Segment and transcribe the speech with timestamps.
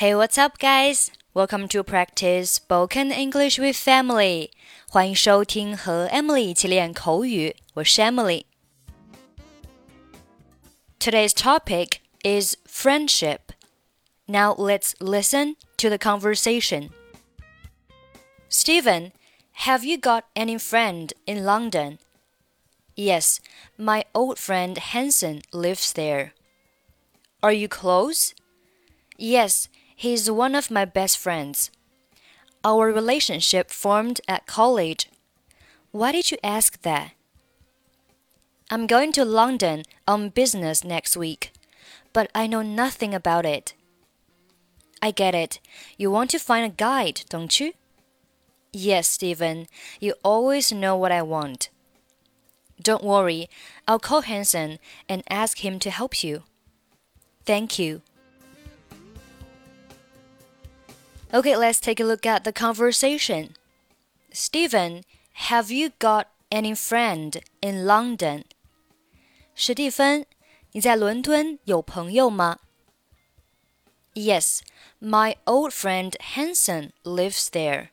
[0.00, 1.10] Hey, what's up, guys?
[1.34, 4.50] Welcome to practice spoken English with Emily.
[4.88, 7.54] 欢迎收听和 Emily 一起练口语。
[7.74, 8.46] 我是 Emily。
[10.98, 13.52] Today's topic is friendship.
[14.24, 16.88] Now let's listen to the conversation.
[18.48, 19.12] Stephen,
[19.66, 21.98] have you got any friend in London?
[22.96, 23.36] Yes,
[23.76, 26.32] my old friend Hanson lives there.
[27.42, 28.32] Are you close?
[29.18, 29.68] Yes
[30.00, 31.70] he's one of my best friends.
[32.64, 35.10] Our relationship formed at college.
[35.90, 37.12] Why did you ask that?
[38.70, 41.52] I'm going to London on business next week,
[42.14, 43.74] but I know nothing about it.
[45.02, 45.60] I get it.
[45.98, 47.74] You want to find a guide, don't you?
[48.72, 49.66] Yes, Stephen.
[50.00, 51.68] You always know what I want.
[52.82, 53.50] Don't worry,
[53.86, 54.78] I'll call Hanson
[55.10, 56.44] and ask him to help you.
[57.44, 58.00] Thank you.
[61.33, 63.55] Okay, let's take a look at the conversation.
[64.31, 65.03] Stephen,
[65.49, 68.45] have you got any friend in London?
[69.53, 70.25] 史蒂芬，
[70.71, 72.59] 你在伦敦有朋友吗？
[74.13, 74.61] Yes,
[75.01, 77.89] my old friend Hanson lives there.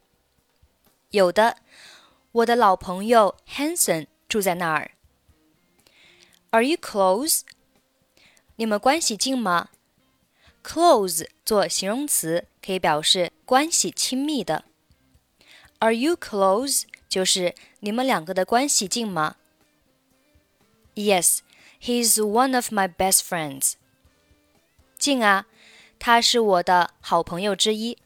[1.10, 1.56] 有的，
[2.30, 4.92] 我的老朋友 Hanson 住在那儿。
[6.50, 7.42] Are you close?
[8.56, 9.70] 你们关系近吗
[10.66, 14.64] ？Close 做形容词可以表示关系亲密的。
[15.78, 16.84] Are you close?
[17.08, 19.36] 就是你们两个的关系近吗？
[20.94, 21.40] Yes,
[21.80, 23.74] he's one of my best friends.
[24.98, 25.46] 近啊，
[25.98, 27.98] 他是我的好朋友之一。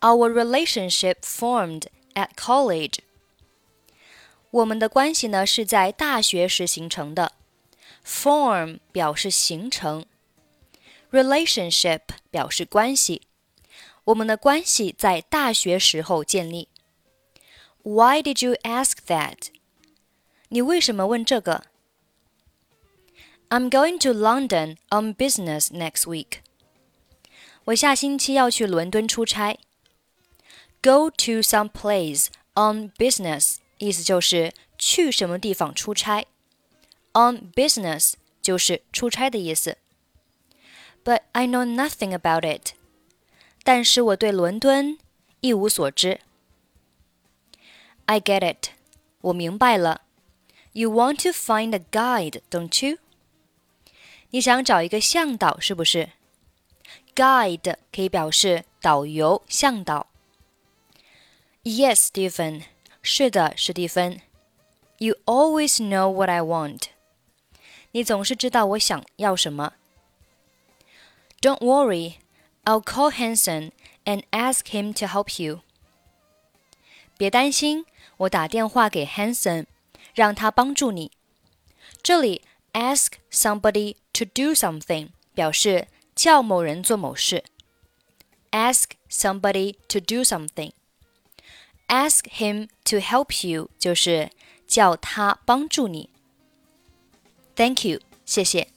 [0.00, 2.98] Our relationship formed at college.
[4.50, 7.32] 我们的关系呢是在大学时形成的。
[8.06, 10.06] Form 表示形成
[11.12, 13.22] ，relationship 表示关系。
[14.04, 16.68] 我们的关系在大学时候建立。
[17.82, 19.48] Why did you ask that？
[20.48, 21.64] 你为什么问这个？
[23.50, 26.40] I'm going to London on business next week。
[27.64, 29.58] 我下星期要去伦敦出差。
[30.82, 36.26] Go to some place on business 意思就是去什么地方出差。
[37.12, 39.78] On business 就是出差的意思。
[41.04, 42.72] But I know nothing about it。
[43.62, 44.98] 但是我对伦敦
[45.40, 46.20] 一无所知。
[48.06, 48.70] I get it。
[49.20, 50.02] 我明白了。
[50.72, 52.98] You want to find a guide, don't you？
[54.30, 56.10] 你想找一个向导是不是？
[57.14, 60.06] Guide 可以表示导游、向导。
[61.64, 62.64] Yes, Stephen。
[63.02, 64.20] 是的，史蒂芬。
[64.98, 66.84] You always know what I want.
[67.92, 69.74] 你总是知道我想要什么。
[71.42, 72.16] Don't worry,
[72.64, 73.72] I'll call Hanson
[74.04, 75.60] and ask him to help you.
[77.16, 77.84] 别担心，
[78.18, 79.66] 我打电话给 Hanson，
[80.14, 81.12] 让他帮助你。
[82.02, 82.42] 这里
[82.72, 87.44] ask somebody to do something 表示叫某人做某事。
[88.50, 90.72] Ask somebody to do something.
[91.88, 94.30] Ask him to help you 就是
[94.66, 96.10] 叫他帮助你。
[97.56, 98.68] Thank you，谢谢。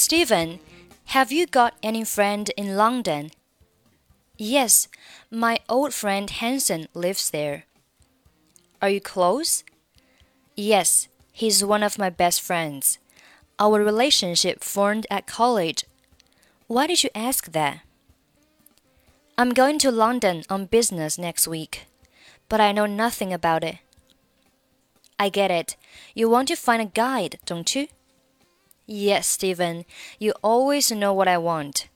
[0.00, 0.60] Stephen,
[1.12, 3.30] have you got any friend in London?
[4.38, 4.88] Yes,
[5.30, 7.64] my old friend Hanson lives there.
[8.80, 9.62] Are you close?
[10.56, 12.98] Yes, he's one of my best friends.
[13.58, 15.84] Our relationship formed at college.
[16.66, 17.80] Why did you ask that?
[19.36, 21.84] I'm going to London on business next week,
[22.48, 23.76] but I know nothing about it.
[25.18, 25.76] I get it.
[26.14, 27.88] You want to find a guide, don't you?
[28.92, 29.84] Yes, Stephen.
[30.18, 31.86] You always know what I want.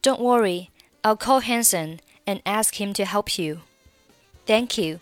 [0.00, 0.70] Don't worry.
[1.04, 3.60] I'll call Hanson and ask him to help you.
[4.46, 5.00] Thank you.